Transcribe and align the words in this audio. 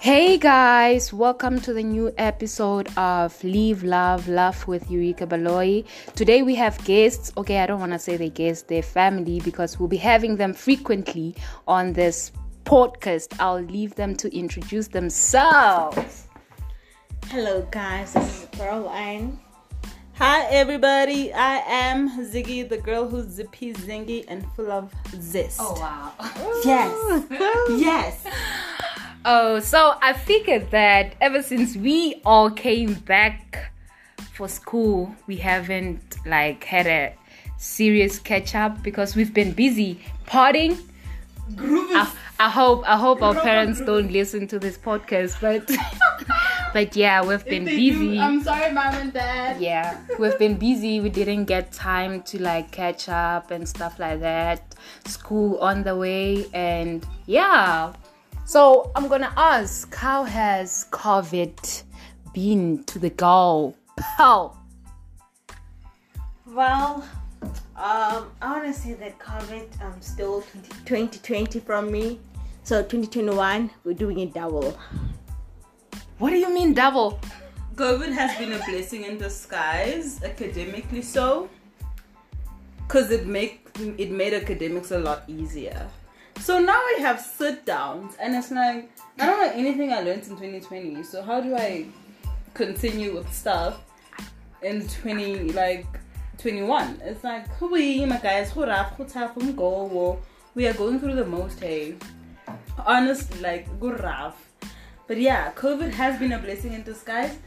Hey 0.00 0.38
guys, 0.38 1.12
welcome 1.12 1.60
to 1.60 1.72
the 1.72 1.82
new 1.82 2.14
episode 2.18 2.88
of 2.96 3.42
Leave 3.42 3.82
Love 3.82 4.28
Laugh 4.28 4.68
with 4.68 4.88
Eureka 4.88 5.26
Baloy. 5.26 5.82
Today 6.14 6.42
we 6.42 6.54
have 6.54 6.82
guests. 6.84 7.32
Okay, 7.36 7.58
I 7.58 7.66
don't 7.66 7.80
want 7.80 7.90
to 7.90 7.98
say 7.98 8.16
they 8.16 8.30
guests, 8.30 8.62
they're 8.62 8.80
family 8.80 9.40
because 9.40 9.80
we'll 9.80 9.88
be 9.88 9.96
having 9.96 10.36
them 10.36 10.54
frequently 10.54 11.34
on 11.66 11.94
this 11.94 12.30
podcast. 12.62 13.34
I'll 13.40 13.60
leave 13.60 13.96
them 13.96 14.14
to 14.18 14.32
introduce 14.32 14.86
themselves. 14.86 16.28
Hello, 17.26 17.66
guys. 17.72 18.12
This 18.12 18.42
is 18.42 18.48
Caroline. 18.52 19.40
Hi 20.18 20.46
everybody, 20.50 21.32
I 21.32 21.58
am 21.58 22.10
Ziggy, 22.26 22.68
the 22.68 22.78
girl 22.78 23.08
who's 23.08 23.26
zippy, 23.26 23.72
zingy, 23.72 24.24
and 24.26 24.44
full 24.56 24.72
of 24.72 24.92
zest. 25.20 25.60
Oh, 25.62 25.78
wow. 25.78 26.12
Yes, 26.64 27.24
yes. 27.80 28.26
Oh, 29.30 29.60
so 29.60 29.94
I 30.00 30.14
figured 30.14 30.70
that 30.70 31.14
ever 31.20 31.42
since 31.42 31.76
we 31.76 32.22
all 32.24 32.50
came 32.50 32.94
back 32.94 33.72
for 34.32 34.48
school, 34.48 35.14
we 35.26 35.36
haven't 35.36 36.16
like 36.24 36.64
had 36.64 36.86
a 36.86 37.12
serious 37.58 38.18
catch 38.18 38.54
up 38.54 38.82
because 38.82 39.14
we've 39.14 39.34
been 39.34 39.52
busy 39.52 40.00
partying. 40.26 40.80
I, 41.58 42.10
I 42.40 42.48
hope 42.48 42.88
I 42.88 42.96
hope 42.96 43.20
our 43.20 43.34
parents 43.34 43.82
don't 43.82 44.10
listen 44.10 44.48
to 44.48 44.58
this 44.58 44.78
podcast, 44.78 45.42
but 45.42 45.70
but 46.72 46.96
yeah, 46.96 47.22
we've 47.22 47.44
been 47.44 47.66
busy. 47.66 48.18
I'm 48.18 48.42
sorry, 48.42 48.72
mom 48.72 48.94
and 48.94 49.12
dad. 49.12 49.60
yeah, 49.60 50.00
we've 50.18 50.38
been 50.38 50.56
busy. 50.56 51.00
We 51.00 51.10
didn't 51.10 51.44
get 51.44 51.70
time 51.70 52.22
to 52.22 52.42
like 52.42 52.70
catch 52.70 53.10
up 53.10 53.50
and 53.50 53.68
stuff 53.68 53.98
like 53.98 54.20
that. 54.20 54.74
School 55.04 55.58
on 55.58 55.82
the 55.82 55.94
way, 55.94 56.46
and 56.54 57.06
yeah. 57.26 57.92
So 58.48 58.90
I'm 58.96 59.08
gonna 59.08 59.34
ask, 59.36 59.94
how 59.94 60.24
has 60.24 60.86
COVID 60.90 61.82
been 62.32 62.82
to 62.84 62.98
the 62.98 63.10
goal? 63.10 63.76
How? 64.16 64.56
Well, 66.46 67.04
um, 67.76 68.32
I 68.40 68.56
want 68.56 68.64
to 68.64 68.72
say 68.72 68.94
that 68.94 69.18
COVID 69.18 69.68
um 69.84 70.00
still 70.00 70.42
20, 70.86 71.18
2020 71.20 71.60
from 71.60 71.92
me. 71.92 72.20
So 72.64 72.80
2021, 72.80 73.68
we're 73.84 73.92
doing 73.92 74.20
it 74.20 74.32
double. 74.32 74.78
What 76.16 76.30
do 76.30 76.36
you 76.36 76.48
mean 76.48 76.72
double? 76.72 77.20
COVID 77.74 78.10
has 78.12 78.38
been 78.38 78.52
a 78.52 78.64
blessing 78.64 79.04
in 79.04 79.18
disguise, 79.18 80.24
academically 80.24 81.02
so, 81.02 81.50
because 82.78 83.10
it 83.10 83.26
make 83.26 83.68
it 83.76 84.10
made 84.10 84.32
academics 84.32 84.90
a 84.90 84.98
lot 84.98 85.24
easier. 85.28 85.86
So 86.40 86.58
now 86.58 86.72
I 86.72 86.96
have 87.00 87.20
sit 87.20 87.64
downs, 87.64 88.14
and 88.20 88.34
it's 88.34 88.50
like 88.50 88.90
I 89.18 89.26
don't 89.26 89.40
know 89.40 89.52
anything 89.52 89.92
I 89.92 90.00
learned 90.00 90.22
in 90.22 90.30
2020. 90.30 91.02
So 91.02 91.22
how 91.22 91.40
do 91.40 91.54
I 91.54 91.86
continue 92.54 93.14
with 93.14 93.32
stuff 93.32 93.80
in 94.62 94.88
20 94.88 95.52
like 95.52 95.86
21? 96.38 97.00
It's 97.04 97.24
like 97.24 97.60
we 97.60 98.04
my 98.06 98.18
guys. 98.18 98.54
We 98.54 98.64
are 100.66 100.74
going 100.74 101.00
through 101.00 101.14
the 101.14 101.26
most. 101.26 101.60
Hey, 101.60 101.96
honestly, 102.86 103.40
like 103.40 103.80
good 103.80 104.02
rough. 104.02 104.48
But 105.06 105.20
yeah, 105.20 105.52
COVID 105.52 105.90
has 105.92 106.18
been 106.18 106.32
a 106.32 106.38
blessing 106.38 106.72
in 106.72 106.82
disguise. 106.82 107.38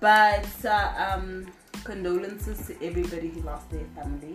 But 0.00 0.48
uh, 0.64 1.12
um, 1.12 1.46
condolences 1.84 2.66
to 2.66 2.74
everybody 2.84 3.28
who 3.28 3.42
lost 3.42 3.70
their 3.70 3.84
family 3.94 4.34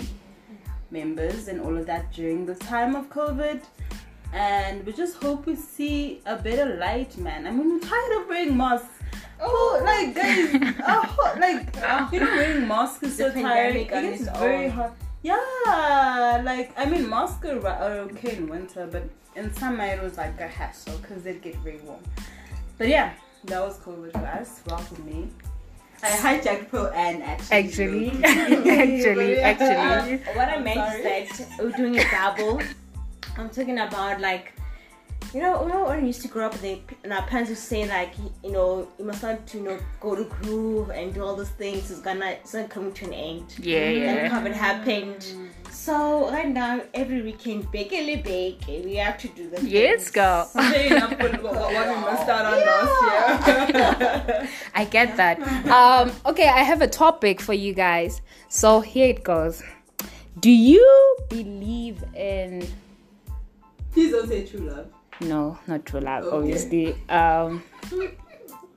members 0.89 1.49
and 1.49 1.59
all 1.59 1.75
of 1.75 1.85
that 1.87 2.13
during 2.13 2.45
the 2.45 2.55
time 2.55 2.95
of 2.95 3.09
COVID. 3.09 3.61
And 4.33 4.83
we 4.85 4.93
just 4.93 5.21
hope 5.21 5.45
we 5.45 5.55
see 5.55 6.21
a 6.25 6.35
better 6.35 6.75
light, 6.77 7.15
man. 7.17 7.45
I 7.45 7.51
mean, 7.51 7.69
we're 7.69 7.79
tired 7.79 8.21
of 8.21 8.27
wearing 8.27 8.57
masks. 8.57 8.87
Oh, 9.39 9.81
like 9.83 10.15
guys, 10.15 10.73
oh, 10.87 11.35
like 11.39 11.75
you 12.13 12.19
know, 12.19 12.25
wearing 12.35 12.67
masks 12.67 13.03
is 13.03 13.17
so 13.17 13.29
tiring. 13.31 13.43
pandemic 13.45 13.91
on 13.91 14.05
It 14.05 14.09
gets 14.11 14.21
its 14.27 14.39
very 14.39 14.69
hot. 14.69 14.95
Yeah, 15.21 16.41
like 16.43 16.73
I 16.77 16.85
mean, 16.85 17.09
masks 17.09 17.45
are, 17.45 17.65
are 17.67 17.97
okay 18.09 18.37
in 18.37 18.47
winter, 18.47 18.87
but 18.91 19.03
in 19.35 19.53
summer 19.53 19.85
it 19.85 20.01
was 20.01 20.17
like 20.17 20.39
a 20.39 20.47
hassle 20.47 20.97
because 20.97 21.23
they'd 21.23 21.41
get 21.41 21.55
very 21.57 21.77
warm. 21.79 21.99
But 22.77 22.87
yeah, 22.87 23.13
that 23.45 23.61
was 23.61 23.77
COVID, 23.79 24.13
guys. 24.13 24.61
Welcome 24.67 25.05
me. 25.05 25.27
I 26.01 26.09
hijacked 26.09 26.69
Pro 26.69 26.87
and 26.87 27.21
actually. 27.23 27.57
Actually, 27.57 28.09
wrote- 28.09 28.23
actually, 28.25 29.33
Yeah. 29.35 29.47
actually. 29.49 30.17
What 30.35 30.49
I 30.49 30.59
meant 30.59 30.75
sorry. 30.79 30.99
is 31.01 31.37
that 31.37 31.49
we're 31.59 31.71
doing 31.71 31.99
a 31.99 32.09
double. 32.11 32.61
I'm 33.37 33.49
talking 33.49 33.79
about 33.79 34.21
like, 34.21 34.53
you 35.33 35.41
know, 35.41 35.63
you 35.65 35.69
know 35.73 35.85
when 35.85 36.01
we 36.01 36.07
used 36.07 36.21
to 36.23 36.27
grow 36.27 36.45
up, 36.47 36.53
they 36.61 36.81
and 37.03 37.11
our 37.13 37.23
parents 37.23 37.49
would 37.49 37.57
say 37.57 37.87
like, 37.87 38.13
you 38.43 38.51
know, 38.51 38.87
you 38.99 39.05
must 39.05 39.23
not, 39.23 39.51
you 39.53 39.61
know, 39.61 39.79
go 39.99 40.15
to 40.15 40.25
groove 40.25 40.89
and 40.91 41.13
do 41.13 41.23
all 41.23 41.35
those 41.35 41.49
things. 41.49 41.89
It's 41.89 42.01
gonna, 42.01 42.27
it's 42.27 42.53
not 42.53 42.69
coming 42.69 42.93
to 42.93 43.05
an 43.05 43.13
end. 43.13 43.55
Yeah, 43.59 43.79
Then 43.79 44.15
yeah. 44.25 44.29
COVID 44.29 44.51
happened. 44.53 45.25
So 45.71 46.29
right 46.29 46.47
now, 46.47 46.81
every 46.93 47.23
weekend, 47.23 47.71
bakely 47.71 48.17
bake, 48.17 48.61
we 48.67 48.95
have 48.97 49.17
to 49.19 49.27
do 49.29 49.49
the 49.49 49.67
Yes, 49.67 50.09
things. 50.09 50.11
girl. 50.11 50.49
What, 50.53 51.41
what 51.41 51.87
we 51.87 52.11
missed 52.11 52.29
out 52.29 52.45
on 52.45 52.59
last 52.59 53.73
year. 53.73 54.49
I 54.75 54.85
get 54.85 55.17
that. 55.17 55.41
Um, 55.67 56.11
okay, 56.27 56.47
I 56.47 56.59
have 56.59 56.81
a 56.81 56.87
topic 56.87 57.41
for 57.41 57.53
you 57.53 57.73
guys. 57.73 58.21
So 58.49 58.81
here 58.81 59.07
it 59.09 59.23
goes. 59.23 59.63
Do 60.39 60.51
you 60.51 61.17
believe 61.29 62.03
in 62.15 62.67
Please 63.93 64.11
don't 64.11 64.27
say 64.27 64.45
true 64.45 64.61
love. 64.61 64.87
no, 65.21 65.57
not 65.67 65.85
true 65.85 65.99
love, 65.99 66.23
Okay. 66.25 66.35
obviously. 66.37 66.95
Um 67.09 67.63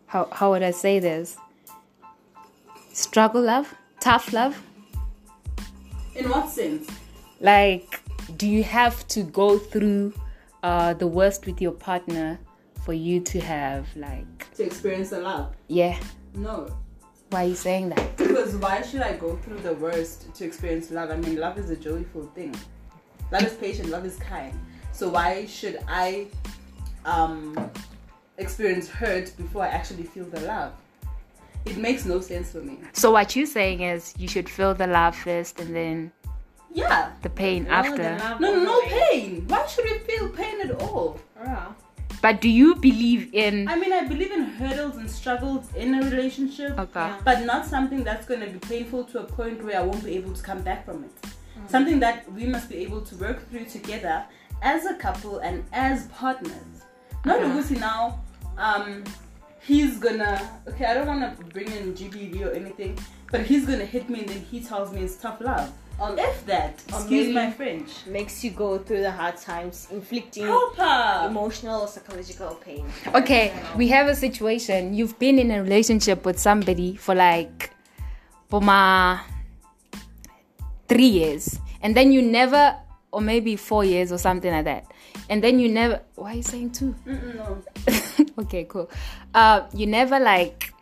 how 0.06 0.28
how 0.32 0.50
would 0.52 0.62
I 0.62 0.70
say 0.70 0.98
this? 1.00 1.36
Struggle 2.92 3.42
love? 3.42 3.74
Tough 4.00 4.32
love? 4.32 4.60
In 6.14 6.28
what 6.30 6.48
sense? 6.48 6.88
Like 7.40 8.00
do 8.36 8.46
you 8.48 8.62
have 8.62 9.06
to 9.08 9.22
go 9.22 9.58
through 9.58 10.12
uh 10.62 10.94
the 10.94 11.06
worst 11.06 11.46
with 11.46 11.60
your 11.60 11.72
partner 11.72 12.38
for 12.84 12.92
you 12.92 13.20
to 13.20 13.40
have 13.40 13.86
like 13.96 14.50
To 14.56 14.62
experience 14.64 15.10
the 15.10 15.20
love? 15.20 15.54
yeah, 15.68 15.98
No. 16.34 16.68
why 17.30 17.44
are 17.44 17.48
you 17.48 17.54
saying 17.56 17.88
that? 17.90 18.16
Because 18.16 18.54
why 18.56 18.82
should 18.82 19.02
I 19.02 19.16
go 19.16 19.36
through 19.42 19.58
the 19.60 19.74
worst 19.74 20.32
to 20.34 20.44
experience 20.44 20.90
love? 20.90 21.10
I 21.10 21.16
mean, 21.16 21.36
love 21.36 21.58
is 21.58 21.70
a 21.70 21.76
joyful 21.76 22.26
thing. 22.34 22.54
Love 23.32 23.42
is 23.42 23.54
patient. 23.54 23.88
Love 23.88 24.04
is 24.06 24.16
kind. 24.16 24.56
So 24.96 25.10
why 25.10 25.44
should 25.44 25.78
I 25.86 26.26
um, 27.04 27.70
experience 28.38 28.88
hurt 28.88 29.36
before 29.36 29.62
I 29.64 29.68
actually 29.68 30.04
feel 30.04 30.24
the 30.24 30.40
love? 30.40 30.72
It 31.66 31.76
makes 31.76 32.06
no 32.06 32.18
sense 32.22 32.52
for 32.52 32.62
me. 32.62 32.78
So 32.94 33.10
what 33.10 33.36
you're 33.36 33.44
saying 33.44 33.82
is 33.82 34.14
you 34.16 34.26
should 34.26 34.48
feel 34.48 34.72
the 34.72 34.86
love 34.86 35.14
first 35.14 35.60
and 35.60 35.76
then 35.76 36.12
Yeah. 36.72 37.10
the 37.20 37.28
pain 37.28 37.64
No, 37.64 37.70
after. 37.72 37.96
the 38.16 38.38
No, 38.38 38.62
no 38.62 38.80
pain. 38.86 39.44
Why 39.48 39.66
should 39.66 39.84
we 39.84 39.98
feel 39.98 40.30
pain 40.30 40.62
at 40.62 40.80
all? 40.80 41.20
Yeah. 41.44 41.66
But 42.22 42.40
do 42.40 42.48
you 42.48 42.74
believe 42.76 43.34
in 43.34 43.68
I 43.68 43.76
mean, 43.76 43.92
I 43.92 44.04
believe 44.04 44.32
in 44.32 44.44
hurdles 44.44 44.96
and 44.96 45.10
struggles 45.10 45.66
in 45.74 45.92
a 45.94 46.00
relationship. 46.08 46.78
okay? 46.78 47.12
But 47.22 47.44
not 47.44 47.66
something 47.66 48.02
that's 48.02 48.24
going 48.24 48.40
to 48.40 48.46
be 48.46 48.58
painful 48.60 49.04
to 49.12 49.20
a 49.20 49.24
point 49.24 49.62
where 49.62 49.78
I 49.78 49.82
won't 49.82 50.02
be 50.04 50.14
able 50.16 50.32
to 50.32 50.42
come 50.42 50.62
back 50.62 50.86
from 50.86 51.04
it. 51.04 51.12
Something 51.68 52.00
that 52.00 52.30
we 52.32 52.46
must 52.46 52.70
be 52.70 52.76
able 52.76 53.02
to 53.02 53.14
work 53.16 53.50
through 53.50 53.66
together 53.66 54.24
as 54.62 54.86
a 54.86 54.94
couple 54.94 55.38
and 55.38 55.64
as 55.72 56.06
partners. 56.08 56.52
Not 57.24 57.36
Okay. 57.40 57.46
Ugusi 57.46 57.78
now, 57.80 58.20
um, 58.58 59.04
he's 59.60 59.98
gonna, 59.98 60.48
okay, 60.68 60.84
I 60.86 60.94
don't 60.94 61.06
want 61.06 61.38
to 61.38 61.44
bring 61.46 61.70
in 61.72 61.94
GBV 61.94 62.44
or 62.46 62.52
anything, 62.52 62.98
but 63.30 63.42
he's 63.42 63.66
gonna 63.66 63.84
hit 63.84 64.08
me 64.08 64.20
and 64.20 64.28
then 64.28 64.40
he 64.50 64.60
tells 64.60 64.92
me 64.92 65.02
it's 65.02 65.16
tough 65.16 65.40
love. 65.40 65.72
Um, 65.98 66.18
If 66.18 66.44
that, 66.44 66.82
excuse 66.88 67.34
my 67.34 67.50
French. 67.50 68.04
makes 68.06 68.44
you 68.44 68.50
go 68.50 68.76
through 68.78 69.00
the 69.00 69.10
hard 69.10 69.38
times, 69.38 69.88
inflicting 69.90 70.44
emotional 70.44 71.80
or 71.82 71.88
psychological 71.88 72.54
pain. 72.56 72.84
Okay, 73.14 73.50
we 73.76 73.88
have 73.88 74.06
a 74.06 74.14
situation. 74.14 74.92
You've 74.92 75.18
been 75.18 75.38
in 75.38 75.50
a 75.50 75.62
relationship 75.62 76.26
with 76.26 76.38
somebody 76.38 76.96
for 76.96 77.14
like 77.14 77.70
for 78.50 78.60
my 78.60 79.20
three 80.86 81.06
years, 81.08 81.58
and 81.82 81.96
then 81.96 82.12
you 82.12 82.20
never, 82.20 82.76
or 83.16 83.22
maybe 83.22 83.56
four 83.56 83.82
years 83.82 84.12
or 84.12 84.18
something 84.18 84.52
like 84.52 84.66
that, 84.66 84.84
and 85.30 85.42
then 85.42 85.58
you 85.58 85.70
never. 85.70 86.02
Why 86.16 86.32
are 86.32 86.36
you 86.36 86.42
saying 86.42 86.72
two? 86.72 86.94
Mm-mm, 87.06 87.34
no. 87.34 88.34
okay, 88.42 88.64
cool. 88.64 88.90
Uh, 89.34 89.62
you 89.72 89.86
never 89.86 90.20
like 90.20 90.74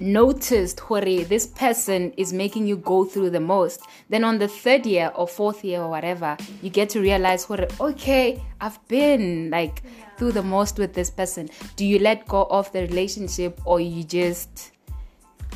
noticed 0.00 0.80
hore 0.80 1.00
this 1.00 1.46
person 1.46 2.10
is 2.16 2.32
making 2.32 2.66
you 2.66 2.76
go 2.76 3.02
through 3.02 3.30
the 3.30 3.40
most 3.40 3.80
then 4.10 4.24
on 4.24 4.36
the 4.38 4.46
third 4.46 4.84
year 4.84 5.10
or 5.14 5.26
fourth 5.26 5.64
year 5.64 5.80
or 5.80 5.88
whatever 5.88 6.36
you 6.60 6.68
get 6.68 6.90
to 6.90 7.00
realize 7.00 7.44
hore 7.44 7.66
okay 7.80 8.42
i've 8.60 8.78
been 8.88 9.48
like 9.48 9.82
through 10.18 10.32
the 10.32 10.42
most 10.42 10.78
with 10.78 10.92
this 10.92 11.08
person 11.08 11.48
do 11.76 11.86
you 11.86 11.98
let 11.98 12.28
go 12.28 12.46
of 12.50 12.70
the 12.72 12.82
relationship 12.82 13.58
or 13.64 13.80
you 13.80 14.04
just 14.04 14.72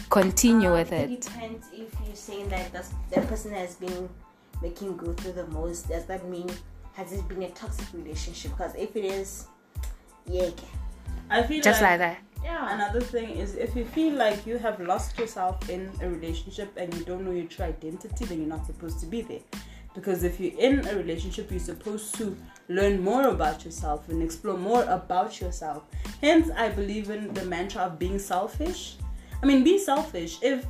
continue 0.08 0.68
Um, 0.68 0.74
with 0.74 0.92
It 0.92 1.10
it 1.10 1.20
depends 1.20 1.66
if 1.74 1.94
you're 2.06 2.16
saying 2.16 2.48
that 2.48 2.72
the 3.10 3.20
person 3.22 3.52
has 3.52 3.74
been 3.74 4.08
making 4.62 4.88
you 4.88 4.94
go 4.94 5.12
through 5.12 5.32
the 5.32 5.46
most. 5.48 5.88
Does 5.88 6.04
that 6.06 6.28
mean 6.28 6.48
has 6.94 7.12
it 7.12 7.26
been 7.28 7.42
a 7.42 7.50
toxic 7.50 7.86
relationship? 7.92 8.52
Because 8.52 8.74
if 8.74 8.94
it 8.96 9.04
is, 9.04 9.46
yeah, 10.26 10.50
I 11.30 11.42
feel 11.42 11.62
Just 11.62 11.80
like, 11.82 12.00
like 12.00 12.00
that. 12.00 12.18
Yeah. 12.42 12.74
Another 12.74 13.00
thing 13.00 13.30
is 13.30 13.54
if 13.54 13.76
you 13.76 13.84
feel 13.84 14.14
like 14.14 14.46
you 14.46 14.58
have 14.58 14.80
lost 14.80 15.18
yourself 15.18 15.68
in 15.68 15.90
a 16.02 16.08
relationship 16.08 16.72
and 16.76 16.92
you 16.94 17.04
don't 17.04 17.24
know 17.24 17.32
your 17.32 17.46
true 17.46 17.66
identity, 17.66 18.24
then 18.24 18.38
you're 18.38 18.48
not 18.48 18.66
supposed 18.66 18.98
to 19.00 19.06
be 19.06 19.22
there. 19.22 19.40
Because 19.94 20.22
if 20.22 20.38
you're 20.38 20.58
in 20.58 20.86
a 20.86 20.94
relationship, 20.94 21.50
you're 21.50 21.60
supposed 21.60 22.14
to 22.16 22.36
learn 22.68 23.02
more 23.02 23.28
about 23.28 23.64
yourself 23.64 24.08
and 24.08 24.22
explore 24.22 24.56
more 24.56 24.84
about 24.84 25.40
yourself. 25.40 25.82
Hence, 26.20 26.48
I 26.56 26.68
believe 26.68 27.10
in 27.10 27.34
the 27.34 27.44
mantra 27.44 27.82
of 27.82 27.98
being 27.98 28.18
selfish. 28.18 28.96
I 29.42 29.46
mean, 29.46 29.64
be 29.64 29.78
selfish. 29.78 30.38
If 30.42 30.64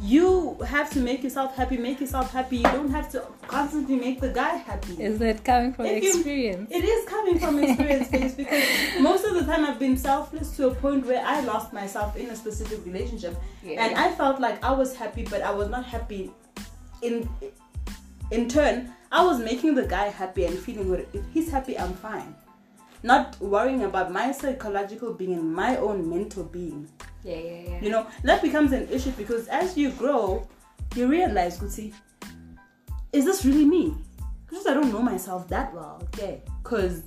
you 0.00 0.56
have 0.66 0.90
to 0.90 1.00
make 1.00 1.22
yourself 1.22 1.54
happy, 1.56 1.76
make 1.76 2.00
yourself 2.00 2.30
happy. 2.32 2.58
You 2.58 2.62
don't 2.64 2.90
have 2.90 3.10
to 3.12 3.24
constantly 3.46 3.96
make 3.96 4.20
the 4.20 4.28
guy 4.28 4.56
happy. 4.56 5.02
Is 5.02 5.20
it 5.20 5.44
coming 5.44 5.72
from 5.72 5.86
If 5.86 6.02
you- 6.02 6.10
experience? 6.10 6.70
It 6.70 6.84
is 6.84 7.08
coming 7.08 7.38
from 7.38 7.58
experience 7.62 8.34
because 8.42 8.64
most 9.00 9.24
of 9.24 9.34
the 9.34 9.44
time 9.44 9.64
I've 9.64 9.78
been 9.78 9.96
selfless 9.96 10.56
to 10.56 10.68
a 10.68 10.74
point 10.74 11.06
where 11.06 11.24
I 11.24 11.40
lost 11.40 11.72
myself 11.72 12.16
in 12.16 12.28
a 12.30 12.36
specific 12.36 12.84
relationship 12.84 13.36
Yeah. 13.62 13.84
and 13.84 13.96
I 13.96 14.12
felt 14.12 14.40
like 14.40 14.62
I 14.64 14.72
was 14.72 14.94
happy 14.96 15.24
but 15.24 15.42
I 15.42 15.50
was 15.50 15.68
not 15.68 15.84
happy 15.84 16.30
in 17.02 17.28
in 18.30 18.48
turn 18.48 18.92
I 19.12 19.24
was 19.24 19.38
making 19.38 19.74
the 19.74 19.86
guy 19.86 20.08
happy 20.08 20.44
and 20.44 20.58
feeling 20.58 20.88
good 20.88 21.06
if 21.12 21.22
he's 21.32 21.50
happy 21.50 21.78
I'm 21.78 21.94
fine 21.94 22.34
not 23.02 23.38
worrying 23.40 23.84
about 23.84 24.10
my 24.10 24.32
psychological 24.32 25.12
being 25.12 25.34
and 25.34 25.54
my 25.54 25.76
own 25.76 26.08
mental 26.08 26.42
being 26.44 26.88
yeah, 27.24 27.36
yeah, 27.36 27.60
yeah. 27.68 27.80
you 27.80 27.90
know 27.90 28.06
that 28.22 28.42
becomes 28.42 28.72
an 28.72 28.88
issue 28.90 29.10
because 29.12 29.48
as 29.48 29.76
you 29.76 29.90
grow 29.92 30.46
you 30.94 31.08
realize 31.08 31.58
Guti, 31.58 31.92
is 33.12 33.24
this 33.24 33.44
really 33.44 33.64
me 33.64 33.94
because 34.46 34.66
i 34.66 34.74
don't 34.74 34.92
know 34.92 35.02
myself 35.02 35.48
that 35.48 35.74
well 35.74 36.00
okay 36.04 36.42
because 36.62 37.02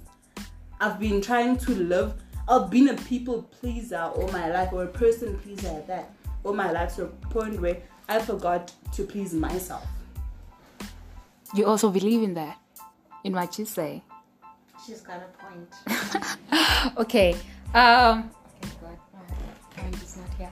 i've 0.81 0.99
been 0.99 1.21
trying 1.21 1.55
to 1.57 1.71
live 1.71 2.13
i've 2.49 2.69
been 2.69 2.89
a 2.89 2.95
people 3.03 3.43
pleaser 3.43 3.97
all 4.15 4.27
my 4.29 4.49
life 4.49 4.73
or 4.73 4.83
a 4.83 4.87
person 4.87 5.37
pleaser 5.39 5.67
at 5.69 5.87
that 5.87 6.11
all 6.43 6.53
my 6.53 6.71
life 6.71 6.95
to 6.95 7.03
a 7.03 7.07
point 7.29 7.59
where 7.61 7.77
i 8.09 8.19
forgot 8.19 8.73
to 8.91 9.03
please 9.03 9.33
myself 9.33 9.85
You 11.55 11.65
also 11.65 11.89
believe 11.89 12.23
in 12.23 12.33
that, 12.33 12.59
in 13.23 13.31
what 13.33 13.57
you 13.57 13.63
say. 13.65 14.03
She's 14.85 15.01
got 15.01 15.21
a 15.23 15.29
point. 15.39 15.71
Okay. 16.97 17.35
Um. 17.73 18.29